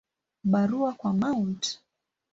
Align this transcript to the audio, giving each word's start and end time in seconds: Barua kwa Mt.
Barua 0.43 0.93
kwa 0.93 1.13
Mt. 1.13 1.79